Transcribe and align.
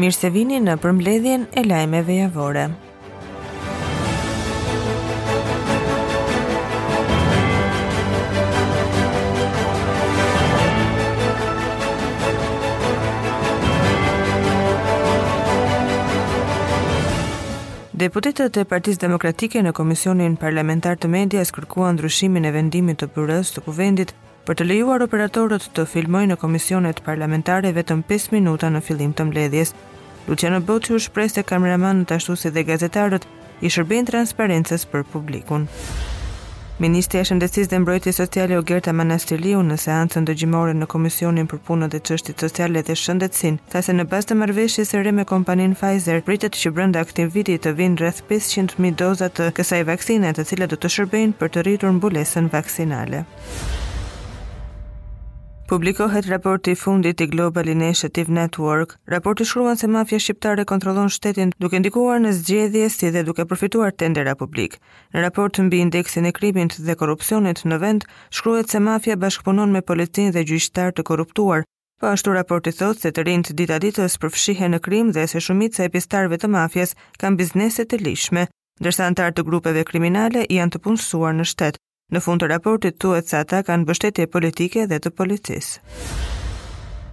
Mirë 0.00 0.14
se 0.16 0.28
vini 0.34 0.56
në 0.64 0.74
përmbledhjen 0.80 1.42
e 1.52 1.62
lajmeve 1.68 2.14
javore. 2.20 2.62
Deputetët 18.00 18.56
e 18.56 18.62
Partisë 18.64 19.02
Demokratike 19.02 19.60
në 19.60 19.74
Komisionin 19.76 20.38
Parlamentar 20.40 20.96
të 20.96 21.10
Medias 21.12 21.50
kërkuan 21.52 21.98
ndryshimin 21.98 22.48
e 22.48 22.54
vendimit 22.56 23.02
të 23.02 23.10
përës 23.18 23.52
të 23.52 23.66
kuvendit 23.68 24.14
për 24.48 24.56
të 24.56 24.64
lejuar 24.70 25.02
operatorët 25.04 25.66
të 25.76 25.84
filmoj 25.86 26.22
në 26.30 26.36
komisionet 26.40 27.02
parlamentare 27.04 27.74
vetëm 27.76 28.00
5 28.08 28.30
minuta 28.38 28.70
në 28.72 28.80
fillim 28.86 29.12
të 29.14 29.26
mbledhjes, 29.28 29.74
Luciano 30.28 30.60
Bocci 30.62 30.92
u 30.94 31.00
shpresë 31.00 31.38
të 31.40 31.48
kameramanët 31.48 32.10
ashtu 32.16 32.34
si 32.36 32.50
dhe 32.52 32.62
gazetarët 32.68 33.24
i 33.64 33.70
shërbejnë 33.72 34.10
transparentës 34.12 34.84
për 34.92 35.04
publikun. 35.14 35.64
Ministri 36.80 37.18
e 37.20 37.22
Shëndetësisë 37.28 37.68
dhe 37.74 37.78
Mbrojtjes 37.82 38.18
Sociale 38.22 38.56
Ogerta 38.56 38.92
Manastiliu 38.96 39.58
në 39.64 39.76
seancën 39.82 40.24
dëgjimore 40.28 40.72
në 40.76 40.86
Komisionin 40.88 41.48
për 41.50 41.60
punët 41.68 41.96
e 41.96 42.00
qështit 42.08 42.40
sociale 42.44 42.80
dhe 42.88 42.96
shëndetësin, 42.96 43.58
tha 43.72 43.82
se 43.84 43.92
në 43.96 44.06
bastë 44.12 44.38
mërveshje 44.42 44.86
së 44.88 45.02
re 45.04 45.12
me 45.18 45.26
kompanin 45.28 45.74
Pfizer, 45.76 46.22
pritet 46.24 46.56
që 46.62 46.72
brënda 46.78 47.04
këtij 47.10 47.28
viti 47.36 47.58
të 47.60 47.74
vinë 47.82 48.00
rrëth 48.00 48.22
500.000 48.32 48.96
dozat 49.04 49.36
të 49.40 49.50
kësaj 49.60 49.82
vaksinat 49.92 50.40
të 50.40 50.48
cilat 50.54 50.72
do 50.72 50.80
të 50.80 50.94
shërbejnë 50.96 51.38
për 51.42 51.54
të 51.56 51.66
rritur 51.68 51.94
mbulesën 52.00 52.48
vaksinale. 52.56 53.24
Publikohet 55.70 56.26
raporti 56.26 56.70
i 56.70 56.74
fundit 56.74 57.20
i 57.20 57.26
Global 57.26 57.68
Initiative 57.68 58.32
Network. 58.32 58.96
Raporti 59.06 59.44
shkruan 59.44 59.76
se 59.76 59.86
mafia 59.86 60.18
shqiptare 60.18 60.64
kontrollon 60.66 61.06
shtetin 61.14 61.52
duke 61.62 61.78
ndikuar 61.78 62.18
në 62.24 62.32
zgjedhje 62.40 62.88
si 62.90 63.10
dhe 63.14 63.22
duke 63.28 63.44
përfituar 63.46 63.92
tendera 63.94 64.32
publik. 64.40 64.74
Në 65.14 65.22
raport 65.22 65.60
mbi 65.62 65.78
indeksin 65.84 66.26
e 66.26 66.32
krimit 66.34 66.74
dhe 66.88 66.96
korrupsionit 66.98 67.62
në 67.70 67.78
vend, 67.84 68.06
shkruhet 68.34 68.66
se 68.74 68.80
mafia 68.82 69.14
bashkëpunon 69.22 69.70
me 69.70 69.82
policinë 69.90 70.32
dhe 70.34 70.42
gjyqtarë 70.50 70.96
të 70.98 71.04
korruptuar. 71.06 71.62
Po 72.02 72.08
ashtu 72.10 72.34
raporti 72.34 72.72
thot 72.80 72.98
se 73.06 73.12
të 73.14 73.22
rinjt 73.30 73.52
dita 73.62 73.78
ditës 73.86 74.18
përfshihen 74.24 74.74
në 74.74 74.80
krim 74.88 75.12
dhe 75.14 75.28
se 75.30 75.38
shumica 75.38 75.84
e 75.86 75.92
pjesëtarëve 75.94 76.40
të 76.42 76.50
mafias 76.56 76.96
kanë 77.22 77.38
biznese 77.44 77.86
të 77.86 78.02
lishme, 78.08 78.48
ndërsa 78.82 79.06
anëtarë 79.06 79.36
të 79.38 79.46
grupeve 79.52 79.86
kriminale 79.92 80.42
janë 80.50 80.74
të 80.76 80.82
punësuar 80.88 81.38
në 81.38 81.48
shtet. 81.54 81.78
Në 82.10 82.18
fund 82.24 82.42
të 82.42 82.46
raportit 82.50 82.96
thuhet 82.98 83.28
se 83.30 83.36
ata 83.38 83.60
kanë 83.66 83.84
mbështetje 83.84 84.24
politike 84.34 84.86
dhe 84.90 84.96
të 85.02 85.12
policisë. 85.14 85.78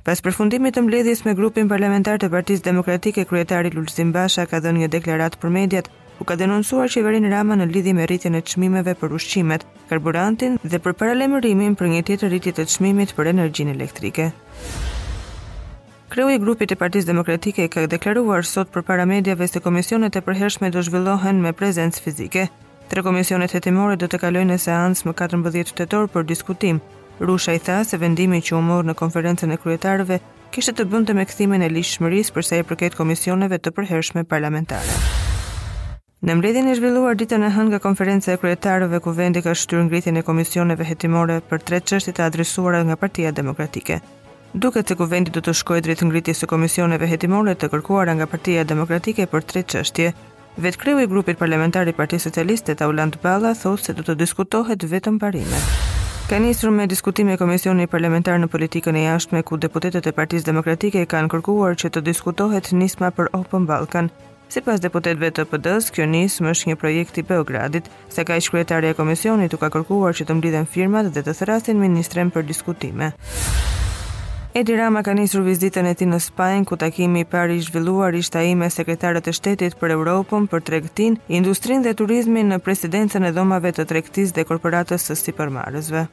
Pas 0.07 0.21
përfundimit 0.25 0.73
të 0.73 0.81
mbledhjes 0.85 1.21
me 1.27 1.35
grupin 1.37 1.69
parlamentar 1.69 2.17
të 2.19 2.31
Partisë 2.33 2.63
Demokratike, 2.69 3.25
kryetari 3.29 3.69
Lulzim 3.75 4.13
Basha 4.15 4.47
ka 4.49 4.61
dhënë 4.63 4.81
një 4.85 4.89
deklaratë 4.95 5.41
për 5.43 5.53
mediat 5.57 5.89
ku 6.17 6.25
ka 6.25 6.37
denoncuar 6.39 6.89
qeverin 6.89 7.27
Rama 7.29 7.59
në 7.59 7.67
lidhje 7.75 7.93
me 7.93 8.05
rritjen 8.09 8.37
e 8.39 8.41
çmimeve 8.41 8.95
për 8.97 9.13
ushqimet, 9.19 9.65
karburantin 9.91 10.57
dhe 10.65 10.79
për 10.87 10.95
paralajmërimin 11.01 11.75
për 11.77 11.91
një 11.93 12.01
tjetër 12.09 12.31
rritje 12.33 12.53
të 12.57 12.65
çmimit 12.73 13.13
për 13.19 13.29
energjinë 13.35 13.75
elektrike. 13.77 14.31
Kreu 16.09 16.29
i 16.33 16.39
grupit 16.41 16.71
të 16.73 16.79
Partisë 16.81 17.11
Demokratike 17.11 17.67
ka 17.77 17.83
deklaruar 17.93 18.47
sot 18.55 18.71
përpara 18.73 19.05
mediave 19.13 19.45
se 19.47 19.61
komisionet 19.67 20.15
e 20.17 20.23
përhershme 20.29 20.71
do 20.73 20.81
zhvillohen 20.89 21.43
me 21.45 21.53
prezencë 21.53 22.01
fizike. 22.07 22.47
Tre 22.87 23.03
komisionet 23.03 23.51
hetimore 23.53 23.97
do 23.99 24.07
të 24.07 24.17
kalojnë 24.21 24.53
në 24.53 24.61
seancë 24.63 25.09
më 25.09 25.13
14 25.21 25.73
tetor 25.75 26.05
për 26.11 26.23
diskutim. 26.27 26.77
Rusha 27.19 27.57
i 27.57 27.59
tha 27.59 27.81
se 27.83 27.97
vendimi 27.99 28.39
që 28.39 28.53
u 28.55 28.61
mor 28.63 28.85
në 28.87 28.93
konferencën 28.99 29.51
e 29.51 29.57
kryetarëve 29.59 30.19
kishte 30.55 30.73
të 30.77 30.85
bënte 30.91 31.15
me 31.17 31.25
kthimin 31.27 31.65
e 31.65 31.69
ligjshmërisë 31.73 32.33
për 32.35 32.45
sa 32.49 32.59
i 32.61 32.65
përket 32.69 32.95
komisioneve 32.95 33.59
të 33.59 33.73
përhershme 33.75 34.23
parlamentare. 34.23 34.95
Në 36.23 36.37
mbledhjen 36.39 36.69
e 36.71 36.77
zhvilluar 36.79 37.19
ditën 37.19 37.43
e 37.45 37.49
hënë 37.57 37.73
nga 37.75 37.81
konferenca 37.83 38.31
e 38.33 38.39
kryetarëve 38.43 39.01
ku 39.03 39.11
vendi 39.19 39.43
ka 39.45 39.53
shtyrë 39.53 39.89
ngritjen 39.89 40.17
e 40.21 40.25
komisioneve 40.29 40.87
hetimore 40.87 41.41
për 41.49 41.63
tre 41.67 41.81
çështje 41.91 42.13
të 42.17 42.25
adresuara 42.29 42.81
nga 42.87 42.95
Partia 42.95 43.33
Demokratike. 43.41 43.99
Duket 44.53 44.87
se 44.87 44.95
kuvendi 44.95 45.33
do 45.35 45.43
të 45.43 45.53
shkojë 45.59 45.83
drejt 45.85 46.01
ngritjes 46.07 46.41
së 46.41 46.49
komisioneve 46.53 47.05
hetimore 47.11 47.53
të 47.55 47.69
kërkuara 47.75 48.15
nga 48.17 48.25
Partia 48.31 48.63
Demokratike 48.63 49.27
për 49.27 49.45
tre 49.51 49.61
çështje, 49.73 50.11
Vetkriu 50.59 50.99
i 50.99 51.05
grupit 51.07 51.37
parlamentar 51.37 51.85
i 51.85 51.93
Partisë 51.93 52.29
Socialiste 52.31 52.73
Taulant 52.73 53.11
Balla 53.21 53.51
thosë 53.53 53.85
se 53.87 53.93
do 53.93 54.01
të 54.07 54.15
diskutohet 54.17 54.81
vetëm 54.89 55.19
parime. 55.21 55.59
Ka 56.31 56.39
nisur 56.41 56.73
me 56.73 56.87
diskutime 56.89 57.35
Komisioni 57.37 57.85
Parlamentar 57.85 58.41
në 58.41 58.49
Politikën 58.49 58.97
e 58.97 59.03
Jashtme 59.05 59.43
ku 59.45 59.59
deputetët 59.61 60.09
e 60.09 60.15
Partisë 60.19 60.47
Demokratike 60.49 61.03
kanë 61.13 61.29
kërkuar 61.35 61.77
që 61.77 61.91
të 61.93 62.01
diskutohet 62.09 62.71
nisma 62.73 63.11
për 63.19 63.29
Open 63.37 63.69
Balkan. 63.69 64.09
Sipas 64.49 64.81
deputetëve 64.81 65.29
të 65.37 65.45
pd 65.53 65.77
kjo 65.93 66.09
nisëm 66.17 66.49
është 66.55 66.71
një 66.73 66.79
projekt 66.81 67.21
i 67.21 67.27
Beogradit, 67.29 67.83
sa 68.09 68.25
ka 68.25 68.37
i 68.37 68.41
shkretarja 68.47 68.97
komisionit 68.97 69.53
u 69.53 69.61
ka 69.61 69.69
kërkuar 69.69 70.17
që 70.17 70.25
të 70.25 70.39
mblidhen 70.41 70.65
firmat 70.65 71.13
dhe 71.13 71.21
të 71.29 71.37
thrasin 71.43 71.77
ministren 71.85 72.33
për 72.33 72.49
diskutime. 72.49 73.13
Edi 74.57 74.73
Rama 74.73 75.03
ka 75.05 75.13
nisur 75.13 75.43
vizitën 75.45 75.85
e 75.85 75.91
tij 75.93 76.07
në 76.09 76.17
Spanjë 76.23 76.63
ku 76.69 76.77
takimi 76.81 77.21
i 77.21 77.25
parë 77.29 77.53
i 77.53 77.59
zhvilluar 77.61 78.15
ishte 78.17 78.39
ai 78.39 78.55
me 78.57 78.69
sekretarët 78.73 79.27
e 79.29 79.33
shtetit 79.37 79.75
për 79.77 79.93
Europën 79.93 80.47
për 80.49 80.63
tregtin, 80.69 81.17
industrinë 81.39 81.85
dhe 81.85 81.93
turizmin 81.99 82.49
në 82.49 82.57
presidencën 82.65 83.27
e 83.29 83.31
dhomave 83.37 83.69
të 83.77 83.85
tregtisë 83.93 84.33
dhe 84.33 84.47
korporatës 84.49 85.05
së 85.11 85.17
sipërmarrësve. 85.21 86.03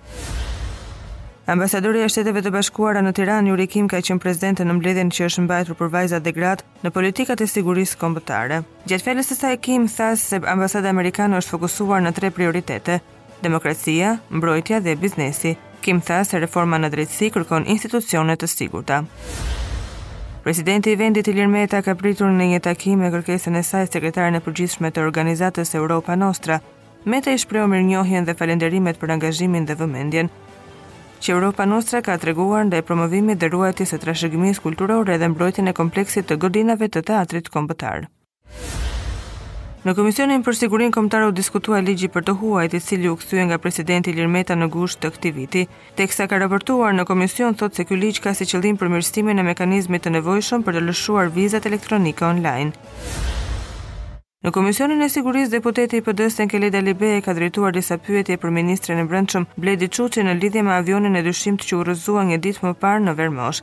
Ambasadori 1.56 2.04
i 2.04 2.10
Shteteve 2.12 2.44
të 2.44 2.52
Bashkuara 2.58 3.00
në 3.06 3.14
Tiranë 3.16 3.48
Yuri 3.52 3.68
Kim 3.72 3.88
ka 3.88 4.02
qenë 4.04 4.20
prezente 4.26 4.68
në 4.68 4.76
mbledhjen 4.76 5.14
që 5.16 5.28
është 5.30 5.46
mbajtur 5.48 5.80
për 5.80 5.94
vajzat 5.96 6.28
dhe 6.28 6.36
gratë 6.42 6.80
në 6.84 6.92
politikat 6.98 7.40
e 7.40 7.48
sigurisë 7.48 8.00
kombëtare. 8.04 8.60
Gjatë 8.92 9.04
fjalës 9.08 9.32
së 9.32 9.40
saj 9.42 9.56
Kim 9.64 9.88
tha 9.88 10.12
se 10.20 10.44
ambasada 10.44 10.92
amerikane 10.92 11.40
është 11.40 11.56
fokusuar 11.58 12.04
në 12.04 12.12
tre 12.20 12.30
prioritete: 12.36 13.00
demokracia, 13.48 14.18
mbrojtja 14.40 14.84
dhe 14.84 14.98
biznesi. 15.00 15.56
Kim 15.84 15.98
tha 16.00 16.22
se 16.24 16.38
reforma 16.40 16.78
në 16.80 16.88
drejtësi 16.94 17.26
kërkon 17.34 17.66
institucione 17.68 18.38
të 18.40 18.48
sigurta. 18.48 19.02
Presidenti 20.44 20.92
i 20.92 20.96
vendit 20.96 21.28
Ilir 21.28 21.48
Meta 21.52 21.82
ka 21.84 21.92
pritur 22.00 22.30
në 22.32 22.46
një 22.54 22.60
takim 22.64 23.02
me 23.04 23.10
kërkesën 23.12 23.58
e 23.58 23.62
saj 23.70 23.90
sekretarën 23.92 24.38
e 24.38 24.40
përgjithshme 24.46 24.88
të 24.92 25.02
organizatës 25.04 25.74
Europa 25.76 26.16
Nostra. 26.16 26.56
Meta 27.04 27.32
i 27.36 27.40
shprehu 27.42 27.68
mirënjohjen 27.68 28.24
dhe 28.24 28.36
falënderimet 28.40 29.00
për 29.02 29.12
angazhimin 29.18 29.68
dhe 29.68 29.76
vëmendjen 29.82 30.30
që 31.20 31.34
Europa 31.36 31.66
Nostra 31.68 32.00
ka 32.06 32.16
treguar 32.22 32.64
ndaj 32.68 32.80
promovimit 32.88 33.40
dhe 33.44 33.50
ruajtjes 33.52 33.92
së 33.92 34.00
trashëgimisë 34.06 34.64
kulturore 34.64 35.18
dhe 35.20 35.28
mbrojtjen 35.34 35.68
e 35.68 35.76
kompleksit 35.82 36.28
të 36.30 36.40
godinave 36.46 36.88
të 36.96 37.04
teatrit 37.12 37.52
kombëtar. 37.52 38.08
Në 39.84 39.92
Komisionin 39.98 40.40
për 40.40 40.56
Sigurin 40.56 40.92
Komtar 40.96 41.26
u 41.28 41.32
diskutua 41.38 41.80
ligji 41.84 42.08
për 42.12 42.22
të 42.24 42.32
huajt 42.40 42.72
i 42.78 42.78
cili 42.80 43.10
u 43.10 43.18
kthye 43.20 43.42
nga 43.50 43.58
presidenti 43.60 44.14
Lirmeta 44.16 44.56
në 44.56 44.68
gusht 44.72 45.02
të 45.02 45.10
këtij 45.16 45.34
viti, 45.36 45.64
teksa 45.98 46.24
ka 46.30 46.38
raportuar 46.40 46.96
në 46.96 47.04
komision 47.10 47.52
thot 47.60 47.76
se 47.76 47.84
ky 47.84 47.98
ligj 48.00 48.22
ka 48.24 48.32
si 48.34 48.46
qëllim 48.48 48.78
përmirësimin 48.80 49.42
e 49.44 49.46
mekanizmit 49.50 50.06
të 50.06 50.14
nevojshëm 50.16 50.64
për 50.64 50.78
të 50.78 50.84
lëshuar 50.86 51.28
vizat 51.36 51.68
elektronike 51.68 52.24
online. 52.32 52.72
Në 54.44 54.54
Komisionin 54.56 55.04
e 55.04 55.10
Sigurisë 55.12 55.52
deputeti 55.58 56.00
i 56.00 56.04
PD-s 56.06 56.40
Enkeleda 56.46 56.80
Libeje 56.80 57.20
ka 57.26 57.36
drejtuar 57.36 57.76
disa 57.76 57.98
pyetje 58.00 58.40
për 58.40 58.56
ministren 58.56 59.04
e 59.04 59.10
Brendshëm 59.10 59.44
Bledi 59.56 59.92
Çuçi 59.92 60.24
në 60.24 60.38
lidhje 60.40 60.64
me 60.64 60.72
avionin 60.80 61.16
e 61.20 61.26
dyshimt 61.28 61.60
që 61.60 61.76
u 61.76 61.84
rrëzua 61.84 62.24
një 62.32 62.40
ditë 62.48 62.64
më 62.70 62.74
parë 62.84 63.04
në 63.04 63.18
Vermosh. 63.20 63.60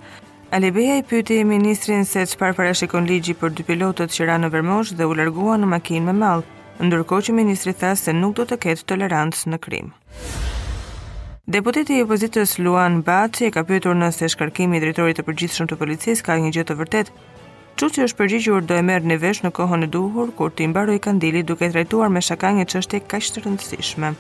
Alebeja 0.52 0.96
i 0.98 1.04
pyti 1.08 1.38
e 1.40 1.44
ministrin 1.48 2.02
se 2.06 2.26
qëpar 2.28 2.54
para 2.58 2.74
shikon 2.76 3.06
ligji 3.08 3.32
për 3.40 3.54
dy 3.56 3.64
pilotët 3.70 4.12
që 4.12 4.26
ranë 4.28 4.44
në 4.44 4.50
vërmosh 4.56 4.90
dhe 5.00 5.06
u 5.08 5.14
largua 5.16 5.54
në 5.62 5.70
makinë 5.74 6.06
me 6.10 6.16
malë, 6.18 6.42
ndërko 6.90 7.20
që 7.28 7.36
ministri 7.38 7.72
tha 7.72 7.94
se 8.02 8.12
nuk 8.18 8.34
do 8.40 8.44
të 8.50 8.58
ketë 8.66 8.84
tolerancë 8.92 9.54
në 9.54 9.60
krim. 9.68 9.94
Deputeti 11.56 11.96
i 11.96 12.02
opozitës 12.04 12.58
Luan 12.68 13.00
Baci 13.08 13.48
e 13.48 13.54
ka 13.56 13.64
pyetur 13.70 13.96
nëse 14.02 14.28
shkarkimi 14.36 14.82
i 14.82 14.84
dritorit 14.84 15.22
të 15.22 15.28
përgjithshëm 15.32 15.72
të 15.72 15.80
policisë 15.86 16.28
ka 16.28 16.36
një 16.44 16.52
gjë 16.58 16.68
të 16.74 16.80
vërtetë. 16.84 17.16
Çuçi 17.80 18.04
është 18.10 18.22
përgjigjur 18.24 18.68
do 18.74 18.82
e 18.82 18.84
merr 18.92 19.08
në 19.14 19.22
vesh 19.24 19.46
në 19.48 19.56
kohën 19.60 19.88
e 19.88 19.94
duhur 19.96 20.36
kur 20.42 20.52
ti 20.52 20.68
i 20.68 21.00
kandili 21.08 21.44
duke 21.54 21.72
trajtuar 21.72 22.10
me 22.12 22.20
shaka 22.22 22.52
një 22.60 22.66
çështje 22.76 23.06
kaq 23.16 23.24
të 23.38 23.46
rëndësishme 23.48 24.14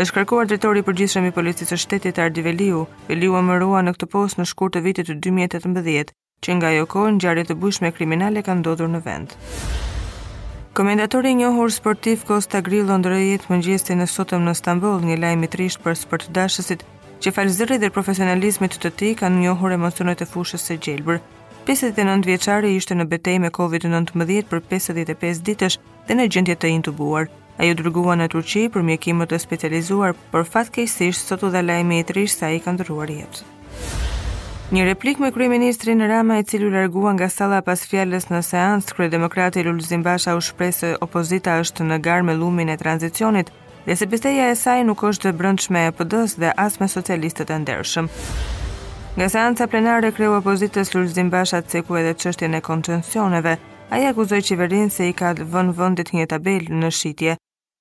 është 0.00 0.14
kërkuar 0.16 0.46
drejtori 0.48 0.80
i 0.80 0.84
përgjithshëm 0.86 1.26
i 1.28 1.32
policisë 1.36 1.74
së 1.74 1.76
shtetit 1.82 2.18
Ardi 2.24 2.40
Veliu. 2.44 2.84
Veliu 3.10 3.36
mërua 3.44 3.82
në 3.84 3.92
këtë 3.96 4.06
post 4.12 4.38
në 4.40 4.46
shkurt 4.48 4.74
të 4.76 4.80
vitit 4.84 5.10
të 5.10 5.16
2018, 5.26 6.12
që 6.44 6.54
nga 6.56 6.68
ajo 6.72 6.86
kohë 6.92 7.12
ngjarje 7.18 7.44
të 7.50 7.56
bujshme 7.60 7.90
kriminale 7.98 8.40
kanë 8.46 8.62
ndodhur 8.62 8.88
në 8.94 9.00
vend. 9.04 9.34
Komendatori 10.72 11.34
i 11.34 11.38
njohur 11.42 11.72
sportiv 11.74 12.22
Kosta 12.28 12.62
Grillo 12.64 12.96
ndroi 13.02 13.20
jetë 13.34 13.52
mëngjesin 13.52 14.00
në 14.00 14.06
sotëm 14.14 14.46
në 14.48 14.54
Stamboll, 14.60 15.04
një 15.04 15.18
lajm 15.20 15.44
i 15.44 15.50
trisht 15.52 15.82
për 15.84 15.98
sportdashësit 16.04 16.86
që 17.20 17.34
falëzëri 17.36 17.80
dhe 17.82 17.92
profesionalizmit 17.92 18.78
të 18.80 18.92
ti 19.00 19.12
kanë 19.20 19.42
njohur 19.44 19.76
emocionet 19.76 20.24
e 20.24 20.30
fushës 20.32 20.64
së 20.70 20.78
gjelbër. 20.86 21.20
59 21.68 22.24
vjeqari 22.26 22.72
ishte 22.80 22.96
në 22.96 23.04
betej 23.12 23.36
me 23.44 23.52
Covid-19 23.52 24.48
për 24.48 24.64
55 24.72 25.44
ditësh 25.50 25.78
dhe 26.08 26.16
në 26.16 26.28
gjendje 26.32 26.56
të 26.56 26.72
intubuar. 26.78 27.28
Ajo 27.60 27.74
dërguan 27.76 28.22
në 28.22 28.26
Turqi 28.32 28.60
për 28.72 28.80
mjekimët 28.88 29.28
të 29.34 29.38
specializuar, 29.42 30.14
për 30.32 30.46
fatkejsisht 30.48 31.28
sot 31.28 31.42
u 31.44 31.50
dha 31.52 31.60
lajmi 31.60 31.98
i 32.00 32.04
trish 32.08 32.32
sa 32.40 32.48
i 32.56 32.60
ka 32.64 32.72
ndërruar 32.72 33.10
Një 34.70 34.82
replik 34.86 35.18
me 35.20 35.28
kryeministrin 35.34 36.00
Rama 36.08 36.38
i 36.40 36.44
cili 36.44 36.66
u 36.66 36.70
largua 36.72 37.12
nga 37.12 37.28
salla 37.28 37.58
pas 37.62 37.82
fjalës 37.88 38.30
në 38.30 38.40
seancë, 38.50 39.08
demokrati 39.12 39.62
Lulzim 39.66 40.02
Basha 40.06 40.32
u 40.36 40.40
shpreh 40.40 40.72
se 40.74 40.94
opozita 41.04 41.58
është 41.60 41.84
në 41.90 41.96
garë 42.06 42.22
me 42.30 42.34
lumin 42.38 42.68
e 42.72 42.76
tranzicionit, 42.80 43.50
dhe 43.86 43.96
se 43.96 44.06
pisteja 44.08 44.48
e 44.48 44.54
saj 44.56 44.84
nuk 44.88 45.02
është 45.10 45.28
e 45.28 45.32
brëndshme 45.42 45.84
e 45.86 45.92
pëdës 46.00 46.38
dhe 46.40 46.54
as 46.56 46.80
me 46.80 46.86
socialistët 46.88 47.50
e 47.52 47.58
ndershëm. 47.66 48.08
Nga 49.18 49.28
seanca 49.36 49.66
plenare 49.66 50.12
kreu 50.16 50.32
opozitës 50.38 50.94
Lulzim 50.96 51.28
Basha 51.34 51.60
ceku 51.60 51.96
edhe 52.00 52.14
çështjen 52.24 52.54
e 52.56 52.62
konvencioneve, 52.70 53.58
ai 53.92 54.06
akuzoi 54.08 54.40
qeverinë 54.48 54.90
se 54.96 55.10
i 55.10 55.12
ka 55.20 55.34
vënë 55.42 55.76
vendit 55.82 56.14
një 56.16 56.30
tabel 56.32 56.70
në 56.72 56.92
shitje. 57.02 57.36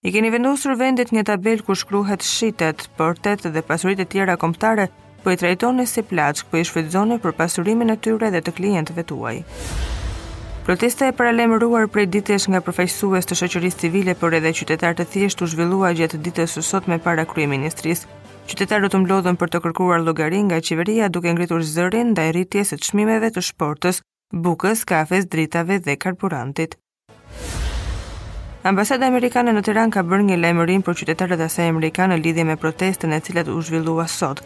I 0.08 0.12
keni 0.16 0.30
vendosur 0.32 0.78
vendit 0.80 1.10
një 1.12 1.22
tabel 1.28 1.60
ku 1.68 1.74
shkruhet 1.76 2.22
shitet, 2.24 2.86
portet 3.00 3.42
dhe 3.52 3.64
pasurit 3.72 4.00
e 4.00 4.06
tjera 4.14 4.38
komptare, 4.40 4.86
për 5.18 5.26
po 5.26 5.34
i 5.36 5.40
trajtoni 5.42 5.84
si 5.92 6.04
plaqk, 6.08 6.46
për 6.46 6.54
po 6.56 6.60
i 6.62 6.68
shfridzoni 6.70 7.18
për 7.26 7.34
pasurimin 7.42 7.92
e 7.92 7.98
tyre 8.06 8.30
dhe 8.32 8.42
të 8.46 8.54
klientëve 8.62 9.04
tuaj. 9.12 9.34
Protesta 10.70 11.10
e 11.12 11.16
paralajmëruar 11.20 11.90
prej 11.92 12.08
ditës 12.16 12.48
nga 12.54 12.62
përfaqësues 12.70 13.28
të 13.28 13.40
shoqërisë 13.42 13.84
civile 13.84 14.16
por 14.22 14.38
edhe 14.40 14.56
qytetarë 14.62 15.02
të 15.02 15.10
thjeshtë 15.18 15.48
u 15.50 15.52
zhvillua 15.56 15.92
gjatë 16.00 16.24
ditës 16.30 16.56
së 16.72 16.82
me 16.94 17.02
para 17.10 17.28
kryeministrisë. 17.34 18.08
Qytetarët 18.54 18.96
u 18.96 19.04
mblodhën 19.04 19.36
për 19.44 19.50
të 19.54 19.64
kërkuar 19.68 20.04
llogari 20.08 20.40
nga 20.48 20.64
qeveria 20.70 21.10
duke 21.10 21.32
ngritur 21.36 21.64
zërin 21.76 22.14
ndaj 22.16 22.32
rritjes 22.38 22.70
së 22.72 22.80
çmimeve 22.88 23.34
të 23.36 23.44
shportës, 23.52 24.00
bukës, 24.48 24.88
kafes, 24.96 25.28
dritave 25.28 25.84
dhe 25.88 26.00
karburantit. 26.00 26.80
Ambasada 28.68 29.08
amerikane 29.08 29.54
në 29.56 29.62
Tiranë 29.64 29.94
ka 29.96 30.02
bërë 30.04 30.26
një 30.30 30.36
lajmërim 30.36 30.82
për 30.84 30.98
qytetarët 31.00 31.40
e 31.46 31.68
amerikanë 31.72 32.12
në 32.18 32.22
lidhje 32.26 32.44
me 32.44 32.58
protestën 32.60 33.14
e 33.16 33.20
cilat 33.24 33.48
u 33.48 33.56
zhvillua 33.64 34.04
sot. 34.12 34.42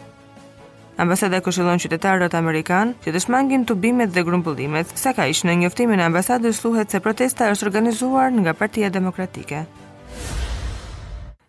Ambasada 1.02 1.40
këshillon 1.42 1.82
qytetarët 1.82 2.34
Amerikanë 2.38 2.94
që 3.02 3.10
të 3.16 3.22
shmangin 3.24 3.64
tubimet 3.66 4.14
dhe 4.14 4.22
grumbullimet, 4.22 4.86
sa 4.94 5.10
ka 5.18 5.26
ishë 5.26 5.48
në 5.50 5.56
njoftimin 5.64 5.98
e 5.98 6.06
ambasadës 6.06 6.60
thuhet 6.62 6.94
se 6.94 7.00
protesta 7.02 7.50
është 7.50 7.66
organizuar 7.66 8.30
nga 8.38 8.54
partia 8.54 8.90
demokratike. 8.94 9.64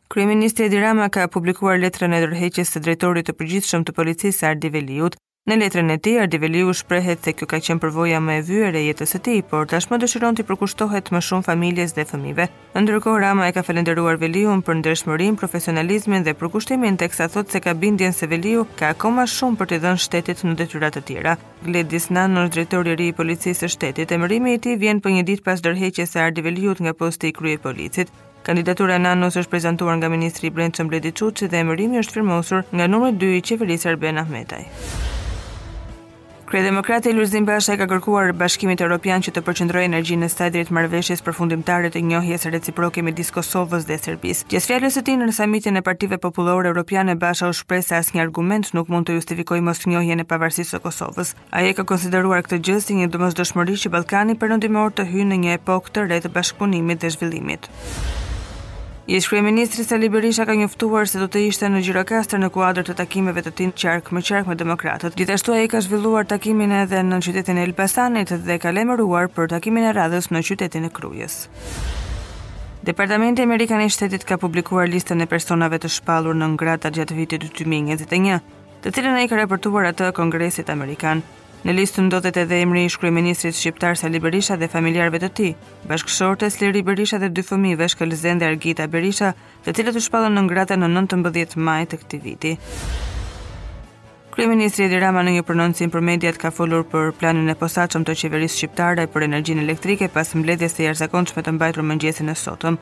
Kryeministri 0.10 0.66
Edi 0.66 0.82
Rama 0.82 1.06
ka 1.14 1.28
publikuar 1.28 1.78
letrën 1.78 2.18
e 2.18 2.24
dërheqjes 2.26 2.74
së 2.74 2.82
drejtorit 2.82 3.30
të 3.30 3.38
përgjithshëm 3.44 3.86
të 3.86 3.94
policisë 3.94 4.50
Ardi 4.50 4.74
Veliut, 4.74 5.20
Në 5.50 5.56
letrën 5.62 5.92
e 5.94 6.00
tij 6.02 6.14
Ardiveliu 6.22 6.72
shprehet 6.74 7.20
se 7.28 7.32
kjo 7.38 7.46
ka 7.46 7.60
qenë 7.62 7.78
përvoja 7.82 8.18
më 8.26 8.38
e 8.40 8.42
vyer 8.48 8.78
e 8.80 8.80
jetës 8.82 9.12
së 9.14 9.20
tij, 9.28 9.42
por 9.52 9.68
tashmë 9.70 10.00
dëshiron 10.04 10.38
të 10.40 10.46
përkushtohet 10.50 11.12
më 11.14 11.20
shumë 11.22 11.46
familjes 11.46 11.94
dhe 11.94 12.02
fëmijëve. 12.12 12.48
Ndërkohë 12.82 13.20
Rama 13.22 13.46
e 13.46 13.54
ka 13.54 13.62
falendëruar 13.68 14.18
Veliun 14.24 14.64
për 14.66 14.80
ndershmërinë, 14.80 15.38
profesionalizmin 15.38 16.26
dhe 16.26 16.34
përkushtimin, 16.40 16.98
teksa 16.98 17.30
thotë 17.36 17.52
se 17.54 17.62
ka 17.68 17.76
bindjen 17.84 18.18
se 18.18 18.26
Veliu 18.32 18.66
ka 18.80 18.90
akoma 18.96 19.28
shumë 19.36 19.60
për 19.62 19.70
të 19.76 19.80
dhënë 19.86 20.04
shtetit 20.08 20.42
në 20.50 20.58
detyra 20.64 20.90
të 20.98 21.04
tjera. 21.12 21.36
Gledis 21.68 22.10
Nano, 22.10 22.48
drejtori 22.56 22.96
i 22.96 22.98
ri 23.04 23.12
i 23.12 23.16
policisë 23.22 23.62
së 23.62 23.72
shtetit, 23.76 24.16
emërimi 24.18 24.58
i 24.58 24.64
tij 24.66 24.80
vjen 24.82 24.98
po 25.06 25.14
një 25.14 25.28
ditë 25.30 25.46
pas 25.46 25.62
dorëheqjes 25.62 26.10
së 26.18 26.26
Ardiveliut 26.26 26.82
nga 26.82 26.98
posti 27.04 27.30
i 27.30 27.36
kryepolicit. 27.38 28.10
Kandidatura 28.50 28.96
e 28.98 29.06
Nanos 29.06 29.38
është 29.38 29.54
prezantuar 29.54 30.02
nga 30.02 30.10
ministri 30.10 30.48
i 30.50 30.56
Brendshëm 30.58 30.90
Bledi 30.90 31.14
Çuçi 31.14 31.52
dhe 31.54 31.62
emërimi 31.62 32.02
është 32.02 32.18
firmosur 32.18 32.66
nga 32.74 32.90
numri 32.90 33.14
2 33.28 33.36
i 33.38 33.46
qeverisë 33.52 33.94
Arben 33.94 34.18
Ahmetaj. 34.26 34.66
Krye 36.46 36.62
Demokrati 36.64 37.10
Elvis 37.10 37.32
Basha 37.44 37.74
ka 37.80 37.86
kërkuar 37.90 38.28
Bashkimit 38.38 38.78
Evropian 38.86 39.18
që 39.26 39.32
të 39.34 39.42
përqendrojë 39.48 39.88
energjinë 39.90 40.22
në 40.24 40.28
stadit 40.30 40.70
marrëveshjes 40.78 41.24
përfundimtare 41.26 41.90
të 41.90 42.04
njohjes 42.06 42.44
reciproke 42.54 43.02
midis 43.02 43.32
Kosovës 43.34 43.88
dhe 43.90 43.98
Serbisë. 43.98 44.46
Gjatë 44.54 44.70
fjalës 44.70 44.94
së 44.94 45.02
tij 45.08 45.16
në 45.24 45.32
samitin 45.34 45.82
e 45.82 45.82
Partive 45.88 46.20
Popullore 46.22 46.70
Evropiane 46.70 47.16
Basha 47.18 47.50
u 47.50 47.56
shpreh 47.64 47.82
se 47.88 47.96
asnjë 47.98 48.22
argument 48.28 48.70
nuk 48.78 48.94
mund 48.94 49.10
të 49.10 49.18
justifikojë 49.18 49.66
mosnjohjen 49.72 50.22
e 50.22 50.28
pavarësisë 50.34 50.76
së 50.78 50.82
Kosovës. 50.86 51.34
Ai 51.50 51.72
e 51.72 51.74
ka 51.82 51.88
konsideruar 51.94 52.46
këtë 52.46 52.62
gjë 52.70 52.76
si 52.86 53.00
një 53.02 53.10
domosdoshmëri 53.18 53.80
që 53.82 53.94
Ballkani 53.98 54.38
perëndimor 54.38 54.94
të 54.94 55.10
hyjë 55.10 55.32
në 55.34 55.42
një 55.48 55.58
epokë 55.62 55.98
të 55.98 56.06
re 56.12 56.22
të 56.28 56.34
bashkëpunimit 56.38 57.02
dhe 57.02 57.14
zhvillimit. 57.18 57.72
Ish 59.08 59.30
kryeministri 59.30 59.84
Sali 59.86 60.10
Berisha 60.10 60.46
ka 60.50 60.54
njoftuar 60.58 61.06
se 61.08 61.20
do 61.22 61.28
të 61.30 61.44
ishte 61.48 61.68
në 61.70 61.84
Gjirokastër 61.86 62.40
në 62.42 62.48
kuadër 62.56 62.88
të 62.88 62.96
takimeve 62.98 63.44
të 63.46 63.52
tij 63.60 63.68
qark 63.82 64.08
me 64.10 64.24
qark 64.26 64.48
me 64.50 64.56
demokratët. 64.58 65.14
Gjithashtu 65.14 65.54
ai 65.54 65.68
ka 65.70 65.78
zhvilluar 65.86 66.26
takimin 66.26 66.72
edhe 66.74 67.04
në 67.06 67.20
qytetin 67.28 67.60
e 67.62 67.68
Elbasanit 67.68 68.34
dhe 68.48 68.58
ka 68.58 68.74
lajmëruar 68.74 69.30
për 69.36 69.52
takimin 69.54 69.86
e 69.86 69.94
radhës 70.00 70.32
në 70.34 70.42
qytetin 70.50 70.90
e 70.90 70.92
Krujës. 70.98 71.36
Departamenti 72.82 73.46
Amerikan 73.46 73.86
i 73.86 73.94
Shtetit 73.94 74.26
ka 74.26 74.38
publikuar 74.42 74.90
listën 74.90 75.22
e 75.22 75.30
personave 75.30 75.78
të 75.78 75.92
shpallur 76.00 76.42
në 76.42 76.50
ngrata 76.56 76.90
gjatë 76.98 77.20
vitit 77.22 77.46
2021, 77.62 78.40
të 78.84 78.96
cilën 78.98 79.22
ai 79.22 79.30
ka 79.30 79.38
raportuar 79.38 79.94
atë 79.94 80.10
Kongresit 80.18 80.74
Amerikan. 80.74 81.22
Në 81.66 81.74
listë 81.74 82.04
do 82.14 82.20
të 82.22 82.30
jetë 82.30 82.42
edhe 82.46 82.58
emri 82.62 82.82
i 82.86 82.90
ish-ministrit 82.92 83.56
shqiptar 83.58 83.96
Sali 83.98 84.20
Berisha 84.22 84.54
dhe 84.62 84.68
familjarëve 84.70 85.18
të 85.24 85.30
tij, 85.40 85.54
bashkëshortes 85.90 86.60
Leri 86.62 86.84
Berisha 86.86 87.18
dhe 87.18 87.32
dy 87.34 87.42
fëmijëve, 87.48 87.88
Shkëlzën 87.90 88.38
dhe 88.38 88.52
Argita 88.52 88.86
Berisha, 88.94 89.32
të 89.66 89.74
cilët 89.80 89.98
u 89.98 90.04
shpallën 90.06 90.38
ngrata 90.46 90.78
në 90.78 90.92
19 90.94 91.58
maj 91.66 91.80
të 91.90 92.00
këtij 92.04 92.22
viti. 92.28 92.52
Kryeministri 94.36 94.86
Edi 94.86 95.02
Rama 95.02 95.26
në 95.26 95.34
një 95.40 95.46
prononcim 95.50 95.90
për 95.90 96.06
mediat 96.06 96.38
ka 96.38 96.54
folur 96.54 96.86
për 96.86 97.14
planin 97.18 97.50
e 97.50 97.58
postatshëm 97.58 98.06
të 98.06 98.18
qeverisë 98.22 98.60
shqiptare 98.62 99.08
për 99.10 99.26
energjinë 99.32 99.66
elektrike 99.66 100.12
pas 100.14 100.36
mbledhjes 100.38 100.78
së 100.78 100.86
jashtëzakonshme 100.90 101.42
të 101.48 101.56
mbajtur 101.58 101.90
mëngjesin 101.90 102.30
e 102.30 102.38
sotëm. 102.46 102.78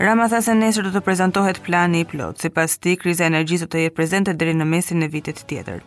Rama 0.00 0.30
tha 0.32 0.40
se 0.40 0.56
nesër 0.56 0.88
do 0.88 0.96
të 0.96 1.04
prezantohet 1.04 1.60
plani 1.68 2.00
i 2.00 2.08
plot, 2.08 2.40
sipas 2.40 2.78
pas 2.78 2.80
ti 2.80 2.96
kriza 2.96 3.28
energjisë 3.28 3.68
do 3.68 3.74
të 3.76 3.84
jetë 3.90 3.98
prezente 4.00 4.32
deri 4.40 4.56
në 4.56 4.72
mesin 4.72 5.04
e 5.04 5.12
vitit 5.18 5.44
të 5.44 5.50
tjetër. 5.52 5.84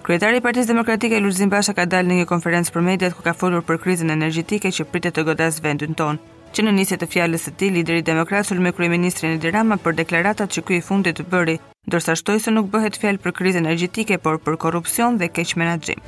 Kryetari 0.00 0.38
i 0.40 0.40
Partisë 0.40 0.70
Demokratike 0.72 1.18
Lulzim 1.20 1.50
Basha 1.52 1.74
ka 1.76 1.84
dalë 1.84 2.08
në 2.08 2.14
një 2.22 2.26
konferencë 2.30 2.72
për 2.72 2.84
mediat 2.84 3.12
ku 3.12 3.20
ka 3.24 3.34
folur 3.36 3.60
për 3.68 3.76
krizën 3.84 4.08
energjetike 4.14 4.70
që 4.72 4.86
pritet 4.88 5.12
të 5.18 5.26
godasë 5.28 5.60
vendin 5.66 5.92
tonë. 5.98 6.22
Që 6.56 6.64
në 6.64 6.72
nisje 6.78 6.96
të 7.02 7.08
fjalës 7.12 7.44
së 7.46 7.52
tij, 7.60 7.68
lideri 7.74 8.00
demokrat 8.06 8.48
sulm 8.48 8.64
me 8.64 8.72
kryeministrin 8.72 9.36
Edi 9.36 9.52
Rama 9.52 9.76
për 9.84 9.98
deklaratat 10.00 10.56
që 10.56 10.64
ky 10.70 10.78
i 10.78 10.86
fundit 10.88 11.20
të 11.20 11.26
bëri, 11.28 11.58
ndërsa 11.86 12.16
shtoi 12.16 12.40
se 12.40 12.50
nuk 12.56 12.72
bëhet 12.72 12.96
fjalë 12.98 13.20
për 13.26 13.36
krizën 13.42 13.62
energjetike, 13.66 14.16
por 14.24 14.40
për 14.40 14.56
korrupsion 14.64 15.20
dhe 15.20 15.28
keq 15.36 15.52
menaxhim. 15.60 16.00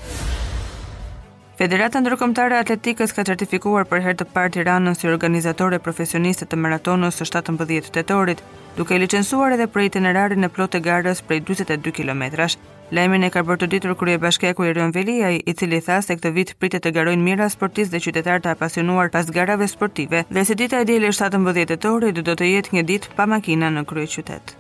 Federata 1.61 2.01
Ndërkombëtare 2.03 2.57
e 2.57 2.63
Atletikës 2.65 3.13
ka 3.13 3.27
certifikuar 3.29 3.85
për 3.87 4.01
herë 4.07 4.23
të 4.23 4.31
parë 4.35 4.55
Tiranën 4.57 4.97
si 4.99 5.07
organizatore 5.15 5.79
profesioniste 5.85 6.49
të 6.49 6.59
maratonës 6.59 7.21
së 7.23 7.29
17 7.37 7.93
tetorit, 7.95 8.41
duke 8.81 8.99
licencuar 8.99 9.53
edhe 9.55 9.69
prej 9.69 9.93
itinerarin 9.93 10.49
e 10.49 10.51
plotë 10.57 10.81
garës 10.89 11.21
prej 11.29 11.45
42 11.53 11.93
kilometrash, 12.01 12.57
Lajmin 12.93 13.23
e 13.25 13.29
ka 13.33 13.41
bërë 13.49 13.61
të 13.61 13.67
ditur 13.73 13.93
krye 14.01 14.17
bashkeku 14.23 14.67
Erion 14.71 14.91
Velia, 14.97 15.31
i 15.33 15.55
cili 15.57 15.79
tha 15.87 15.97
se 16.05 16.17
këtë 16.19 16.33
vit 16.39 16.51
pritet 16.61 16.85
të 16.87 16.93
garojnë 16.99 17.25
mira 17.29 17.47
sportist 17.57 17.95
dhe 17.97 18.03
qytetar 18.09 18.45
të 18.45 18.53
apasionuar 18.53 19.09
pas 19.17 19.33
garave 19.41 19.71
sportive, 19.75 20.21
dhe 20.39 20.45
se 20.51 20.59
dita 20.65 20.85
e 20.85 20.89
dielë 20.93 21.15
17 21.25 21.65
tetorit 21.73 22.25
do 22.29 22.37
të 22.43 22.53
jetë 22.55 22.77
një 22.79 22.89
ditë 22.93 23.17
pa 23.21 23.29
makina 23.37 23.73
në 23.79 23.87
krye 23.93 24.13
qytet. 24.17 24.59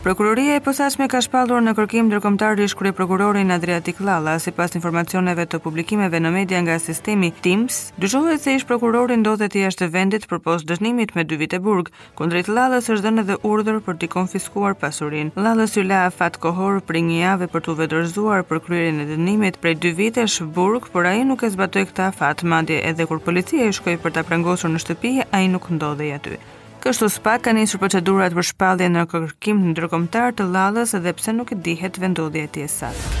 Prokuroria 0.00 0.54
e 0.56 0.60
posaçme 0.64 1.04
ka 1.12 1.20
shpallur 1.20 1.60
në 1.60 1.74
kërkim 1.76 2.06
ndërkombëtar 2.08 2.54
rish 2.56 2.72
krye 2.72 2.94
prokurorin 2.96 3.52
Adriatik 3.52 3.98
Lalla, 4.00 4.38
sipas 4.40 4.72
informacioneve 4.78 5.44
të 5.52 5.58
publikimeve 5.60 6.16
në 6.24 6.30
media 6.32 6.60
nga 6.64 6.78
sistemi 6.80 7.28
TIMS. 7.44 7.76
dyshohet 8.00 8.40
se 8.40 8.54
ish 8.60 8.64
prokurori 8.70 9.18
ndodhet 9.20 9.58
jashtë 9.60 9.88
vendit 9.98 10.24
për 10.30 10.40
pos 10.46 10.64
dëshnimit 10.70 11.12
me 11.18 11.24
dy 11.28 11.36
vite 11.42 11.58
burg. 11.66 11.90
Kundrejt 12.16 12.48
Lallës 12.56 12.88
është 12.94 13.04
dhënë 13.08 13.20
edhe 13.26 13.36
urdhër 13.50 13.82
për 13.90 13.94
t'i 14.00 14.08
konfiskuar 14.16 14.72
pasurinë. 14.86 15.34
Lalla 15.36 15.66
la 15.90 16.00
fat 16.20 16.36
kohor 16.46 16.80
për 16.86 16.96
një 17.10 17.18
javë 17.26 17.46
për 17.52 17.60
t'u 17.66 17.74
vetërzuar 17.82 18.44
për 18.48 18.60
kryerjen 18.68 19.00
e 19.04 19.06
dënimit 19.12 19.60
prej 19.60 19.74
dy 19.84 19.92
vitesh 20.00 20.40
burg, 20.60 20.88
por 20.92 21.06
ai 21.12 21.24
nuk 21.24 21.42
e 21.44 21.50
zbatoi 21.58 21.84
këtë 21.90 22.02
afat 22.08 22.42
madje 22.42 22.80
edhe 22.88 23.04
kur 23.06 23.20
policia 23.20 23.66
i 23.68 23.72
shkoi 23.76 23.98
për 24.00 24.14
ta 24.16 24.22
prangosur 24.24 24.70
në 24.72 24.80
shtëpi, 24.86 25.12
ai 25.36 25.44
nuk 25.52 25.68
ndodhej 25.76 26.12
aty. 26.20 26.38
Kështu 26.80 27.10
spa 27.12 27.34
ka 27.44 27.52
njësur 27.52 27.80
procedurat 27.82 28.32
për 28.32 28.46
shpallje 28.54 28.86
në 28.88 29.02
kërkim 29.12 29.58
në 29.66 29.74
drëkomtar 29.76 30.32
të 30.36 30.46
lalës 30.48 30.94
edhe 30.96 31.12
pse 31.18 31.34
nuk 31.36 31.50
e 31.52 31.58
dihet 31.66 31.98
vendodhje 32.00 32.46
e 32.46 32.48
tij 32.54 32.68
saktë. 32.72 33.18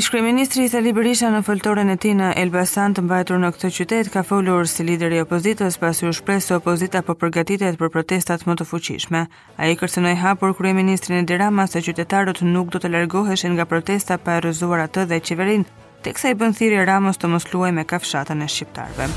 Ishkri 0.00 0.22
Ministri 0.24 0.62
i 0.64 0.70
Sali 0.72 0.94
Berisha 0.96 1.28
në 1.34 1.42
fëlltore 1.44 1.82
në 1.84 1.96
tina 2.00 2.30
Elbasan 2.42 2.94
të 2.96 3.04
mbajtur 3.04 3.42
në 3.42 3.50
këtë 3.58 3.70
qytet 3.76 4.08
ka 4.14 4.22
folur 4.24 4.64
si 4.72 4.86
lideri 4.88 5.20
opozitës 5.20 5.76
pas 5.82 6.00
ju 6.00 6.14
shpresë 6.16 6.46
se 6.48 6.54
opozita 6.62 7.04
po 7.04 7.12
përgatitet 7.20 7.76
për 7.76 7.92
protestat 7.92 8.48
më 8.48 8.56
të 8.62 8.66
fuqishme. 8.70 9.22
A 9.60 9.68
i 9.68 9.76
kërse 9.76 10.00
në 10.00 10.14
i 10.16 10.20
hapur 10.24 10.56
kërri 10.56 10.72
Ministrin 10.80 11.18
e 11.20 11.28
Dirama 11.28 11.68
se 11.68 11.84
qytetarët 11.84 12.40
nuk 12.54 12.72
do 12.72 12.80
të 12.80 12.94
largoheshin 12.96 13.52
nga 13.60 13.68
protesta 13.68 14.16
pa 14.16 14.40
e 14.40 14.46
rëzuar 14.48 14.86
atë 14.88 15.04
dhe 15.12 15.20
qeverin, 15.20 15.68
tek 16.00 16.16
sa 16.18 16.32
i 16.32 16.40
bënthiri 16.40 16.80
Ramos 16.88 17.20
të 17.20 17.34
mosluaj 17.36 17.74
me 17.76 17.84
kafshatën 17.94 18.40
e 18.40 18.48
shqiptarve. 18.48 19.10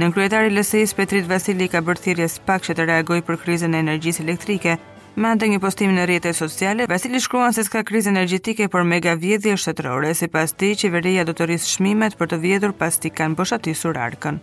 Në 0.00 0.06
kryetari 0.16 0.48
LSI-s 0.48 0.94
Petrit 0.96 1.26
Vasili 1.28 1.66
ka 1.68 1.82
bërë 1.84 2.00
thirje 2.00 2.28
spak 2.32 2.46
pak 2.48 2.62
që 2.64 2.74
të 2.78 2.86
reagoj 2.88 3.18
për 3.26 3.36
krizën 3.42 3.74
e 3.76 3.82
energjisë 3.84 4.22
elektrike. 4.24 4.76
Ma 5.20 5.34
të 5.36 5.50
një 5.52 5.58
postim 5.60 5.92
në 5.92 6.06
rrjetet 6.08 6.38
sociale, 6.38 6.86
Vasili 6.88 7.20
shkruan 7.20 7.52
se 7.52 7.66
s'ka 7.66 7.82
krizë 7.90 8.08
energjitike 8.14 8.70
për 8.72 8.88
mega 8.94 9.12
vjedhje 9.26 9.52
është 9.58 9.74
të 9.74 9.78
trore, 9.82 10.14
se 10.22 10.30
pas 10.32 10.56
ti 10.62 10.72
qeveria 10.80 11.26
do 11.28 11.36
të 11.36 11.50
rrisë 11.50 11.74
shmimet 11.74 12.16
për 12.22 12.32
të 12.32 12.40
vjedhur 12.46 12.72
pas 12.80 12.96
ti 13.04 13.12
kanë 13.12 13.36
boshatisur 13.42 14.00
arkën. 14.06 14.40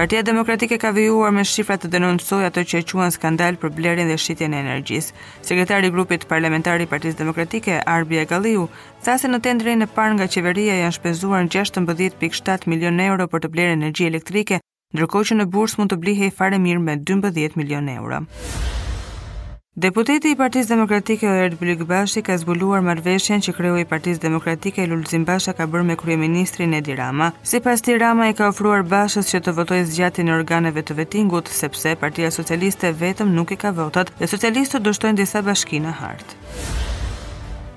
Partia 0.00 0.20
Demokratike 0.22 0.76
ka 0.76 0.90
vijuar 0.92 1.30
me 1.32 1.42
shifrat 1.50 1.80
të 1.82 1.88
denoncoj 1.92 2.42
ato 2.44 2.60
që 2.68 2.82
e 2.82 2.84
quen 2.90 3.12
skandal 3.14 3.56
për 3.62 3.72
blerin 3.78 4.10
dhe 4.12 4.18
shqitjen 4.20 4.52
e 4.52 4.60
energjis. 4.64 5.06
Sekretari 5.48 5.88
grupit 5.94 6.26
parlamentari 6.32 6.86
Partisë 6.92 7.16
Demokratike, 7.22 7.78
Arbi 7.94 8.20
Egaliu, 8.24 8.66
tha 9.06 9.16
se 9.22 9.30
në 9.32 9.40
tendrin 9.48 9.80
e 9.80 9.90
par 9.96 10.12
nga 10.18 10.28
qeveria 10.36 10.76
janë 10.82 10.98
shpenzuar 10.98 11.46
në 11.48 11.54
16.7 11.56 12.68
milion 12.74 13.00
euro 13.08 13.24
për 13.36 13.46
të 13.46 13.52
blerë 13.56 13.78
energji 13.80 14.10
elektrike, 14.12 14.60
ndërko 14.92 15.24
që 15.30 15.40
në 15.40 15.48
burs 15.56 15.78
mund 15.80 15.94
të 15.96 16.00
blihe 16.04 16.28
i 16.28 16.36
fare 16.42 16.60
mirë 16.68 16.84
me 16.90 17.00
12 17.12 17.62
milion 17.62 17.88
euro. 17.96 18.22
Deputeti 19.76 20.30
i 20.32 20.36
Partisë 20.40 20.70
Demokratike 20.72 21.28
Lojer 21.28 21.54
Blyk 21.60 21.82
Bashi 21.90 22.22
ka 22.24 22.38
zbuluar 22.40 22.80
marrëveshjen 22.86 23.42
që 23.44 23.52
kreu 23.58 23.74
i 23.76 23.82
Partisë 23.90 24.22
Demokratike 24.22 24.86
Lulzim 24.88 25.26
Basha 25.28 25.52
ka 25.58 25.66
bërë 25.74 25.86
me 25.90 25.96
kryeministrin 26.00 26.72
Edi 26.78 26.96
Rama. 26.96 27.26
Sipas 27.50 27.84
tij 27.84 27.98
Rama 28.00 28.30
i 28.32 28.36
ka 28.38 28.48
ofruar 28.54 28.86
Bashës 28.94 29.28
që 29.34 29.42
të 29.44 29.54
votojë 29.60 29.84
zgjatjen 29.92 30.32
e 30.32 30.36
organeve 30.38 30.80
të 30.80 30.96
vettingut 31.02 31.52
sepse 31.58 31.92
Partia 32.06 32.32
Socialiste 32.38 32.94
vetëm 33.04 33.36
nuk 33.36 33.52
i 33.52 33.60
ka 33.66 33.74
votat 33.84 34.16
dhe 34.16 34.32
socialistët 34.32 34.88
dështojnë 34.88 35.22
disa 35.26 35.44
bashkina 35.50 35.92
hartë. 36.00 36.40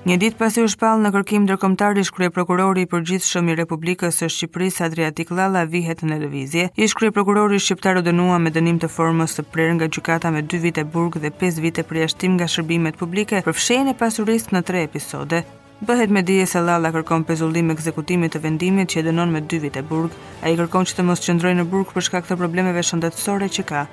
Një 0.08 0.14
ditë 0.16 0.38
pasi 0.40 0.62
u 0.64 0.68
shpall 0.72 1.02
në 1.04 1.10
kërkim 1.12 1.42
ndërkombëtar 1.44 1.98
i 2.00 2.04
shkrye 2.08 2.30
prokurori 2.32 2.86
i 2.86 2.88
përgjithshëm 2.88 3.50
i 3.52 3.56
Republikës 3.58 4.16
së 4.22 4.28
Shqipërisë 4.32 4.86
Adriatik 4.86 5.32
Lalla 5.36 5.66
vihet 5.68 6.00
në 6.08 6.16
lëvizje. 6.22 6.70
I 6.80 6.86
shkrye 6.88 7.12
prokurori 7.12 7.58
shqiptar 7.60 8.00
u 8.00 8.04
dënua 8.06 8.38
me 8.40 8.48
dënim 8.54 8.78
të 8.80 8.88
formës 8.94 9.36
së 9.36 9.44
prerë 9.52 9.74
nga 9.76 9.90
gjykata 9.92 10.32
me 10.32 10.40
2 10.54 10.62
vite 10.64 10.86
burg 10.96 11.20
dhe 11.20 11.28
5 11.44 11.60
vite 11.66 11.84
përjashtim 11.90 12.38
nga 12.38 12.48
shërbimet 12.48 12.96
publike 12.96 13.42
për 13.44 13.58
fshehjen 13.60 13.92
e 13.92 13.96
pasurisë 14.00 14.56
në 14.56 14.64
3 14.72 14.82
episode. 14.88 15.42
Bëhet 15.84 16.10
me 16.16 16.24
dije 16.32 16.46
se 16.54 16.64
Lalla 16.64 16.94
kërkon 16.96 17.28
pezullim 17.28 17.68
e 17.68 17.76
ekzekutimit 17.76 18.32
të 18.38 18.42
vendimit 18.48 18.88
që 18.96 19.02
e 19.04 19.08
dënon 19.10 19.28
me 19.36 19.44
2 19.52 19.60
vite 19.68 19.84
burg. 19.92 20.16
A 20.40 20.48
i 20.48 20.56
kërkon 20.56 20.88
që 20.88 20.96
të 20.98 21.04
mos 21.12 21.20
qëndroj 21.28 21.52
në 21.60 21.68
burg 21.74 21.92
për 21.92 22.08
shkak 22.08 22.24
të 22.32 22.40
problemeve 22.40 22.88
shëndetësore 22.88 23.52
që 23.58 23.68
ka. 23.72 23.84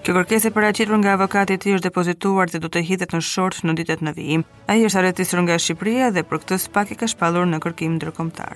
Kjo 0.00 0.14
kërkesë 0.16 0.48
e 0.48 0.52
paraqitur 0.56 0.96
nga 0.96 1.10
avokati 1.12 1.58
i 1.58 1.60
tij 1.60 1.74
është 1.76 1.90
depozituar 1.90 2.48
dhe 2.48 2.58
do 2.64 2.68
të 2.72 2.80
hidhet 2.88 3.10
në 3.12 3.18
short 3.20 3.58
në 3.68 3.74
ditët 3.80 4.00
në 4.06 4.12
vijim. 4.16 4.42
Ai 4.72 4.80
është 4.88 4.98
arrestuar 5.02 5.42
nga 5.44 5.58
Shqipëria 5.60 6.06
dhe 6.14 6.22
për 6.28 6.38
këtë 6.40 6.56
spak 6.62 6.94
e 6.94 6.96
ka 7.02 7.08
shpallur 7.12 7.44
në 7.50 7.58
kërkim 7.60 7.98
ndërkombëtar. 7.98 8.54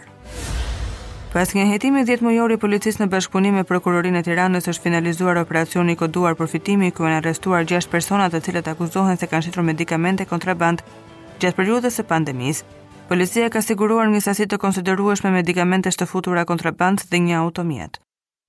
Pas 1.35 1.53
një 1.53 1.67
hetimi 1.69 2.05
10 2.09 2.25
mujor 2.25 2.55
i 2.55 2.57
policisë 2.65 3.03
në 3.05 3.11
bashkëpunim 3.13 3.59
me 3.61 3.67
prokurorinë 3.69 4.23
e 4.23 4.25
Tiranës 4.31 4.71
është 4.73 4.87
finalizuar 4.87 5.43
operacioni 5.43 5.93
i 5.93 6.01
koduar 6.01 6.39
përfitimi 6.41 6.89
ku 6.97 7.05
janë 7.05 7.21
arrestuar 7.21 7.69
6 7.75 7.91
persona 7.97 8.31
të 8.33 8.41
cilët 8.49 8.71
akuzohen 8.73 9.21
se 9.21 9.29
kanë 9.29 9.49
shitur 9.51 9.67
medikamente 9.69 10.25
kontraband 10.33 10.81
gjatë 11.45 11.59
periudhës 11.61 12.01
së 12.01 12.07
pandemisë. 12.15 12.65
Policia 13.13 13.53
ka 13.53 13.61
siguruar 13.61 14.09
një 14.17 14.25
sasi 14.31 14.49
të 14.49 14.57
konsiderueshme 14.65 15.35
medikamente 15.37 15.93
të 15.93 16.09
futura 16.15 16.47
kontraband 16.49 17.05
dhe 17.13 17.21
një 17.29 17.37
automjet. 17.45 18.01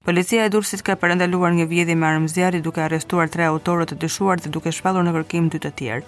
Policia 0.06 0.44
e 0.46 0.52
Durrësit 0.54 0.84
ka 0.86 0.94
parandaluar 1.02 1.50
një 1.58 1.64
vjedhje 1.66 1.94
me 1.98 2.06
armë 2.06 2.28
zjarri 2.30 2.60
duke 2.62 2.84
arrestuar 2.84 3.30
tre 3.34 3.48
autorë 3.50 3.88
të 3.90 3.96
dyshuar 4.04 4.38
dhe 4.38 4.52
duke 4.54 4.70
shpallur 4.78 5.02
në 5.08 5.14
kërkim 5.16 5.48
dy 5.50 5.58
të 5.64 5.72
tjerë. 5.80 6.04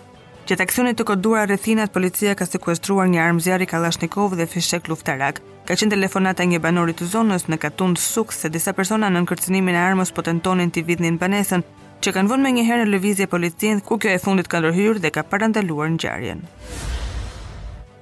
Gjatë 0.47 0.65
aksionit 0.67 0.99
të 0.99 1.07
koduar 1.09 1.47
rrethinat, 1.49 1.89
policia 1.95 2.35
ka 2.37 2.45
sekuestruar 2.45 3.09
një 3.09 3.23
armë 3.23 3.41
zjarri 3.47 3.65
Kalashnikov 3.71 4.35
dhe 4.37 4.45
fishek 4.51 4.85
luftarak. 4.93 5.41
Ka 5.65 5.73
qenë 5.79 5.95
telefonata 5.95 6.45
një 6.45 6.59
banori 6.67 6.93
të 6.93 7.09
zonës 7.15 7.47
në 7.49 7.57
Katund 7.65 7.97
Suk 7.97 8.35
se 8.37 8.51
disa 8.53 8.75
persona 8.77 9.09
në 9.09 9.23
ankërcënimin 9.23 9.75
e 9.75 9.81
armës 9.87 10.13
po 10.13 10.21
tentonin 10.29 10.69
të 10.69 10.83
vidhnin 10.91 11.17
banesën, 11.17 11.65
që 12.05 12.13
kanë 12.13 12.31
vënë 12.35 12.45
më 12.45 12.53
një 12.59 12.67
herë 12.69 12.85
në 12.85 12.93
lëvizje 12.93 13.27
policinë 13.33 13.81
ku 13.89 13.97
kjo 13.97 14.13
e 14.13 14.21
fundit 14.27 14.47
ka 14.53 14.61
ndërhyer 14.61 15.01
dhe 15.01 15.13
ka 15.17 15.25
parandaluar 15.33 15.89
ngjarjen. 15.97 16.45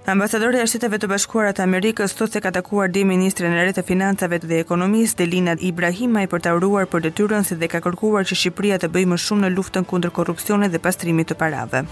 Ambasadori 0.05 0.57
e 0.61 0.65
Shteteve 0.69 0.99
të 1.01 1.07
Bashkuara 1.09 1.49
të 1.57 1.63
Amerikës 1.63 2.11
thotë 2.13 2.37
se 2.37 2.41
ka 2.45 2.51
takuar 2.53 2.91
dhe 2.93 3.01
ministren 3.09 3.55
e 3.57 3.63
Re 3.65 3.71
të 3.73 3.81
Financave 3.87 4.37
dhe 4.43 4.59
Ekonomisë 4.61 5.17
Delina 5.23 5.55
Ibrahimaj 5.69 6.27
për 6.33 6.43
ta 6.45 6.53
uruar 6.59 6.85
për 6.91 7.07
detyrën 7.07 7.47
se 7.49 7.57
dhe 7.63 7.71
ka 7.73 7.81
kërkuar 7.87 8.29
që 8.29 8.37
Shqipëria 8.43 8.77
të 8.85 8.91
bëjë 8.99 9.11
më 9.15 9.19
shumë 9.25 9.47
në 9.49 9.53
luftën 9.57 9.89
kundër 9.93 10.13
korrupsionit 10.21 10.77
dhe 10.77 10.83
pastrimit 10.87 11.33
të 11.33 11.39
parave. 11.41 11.87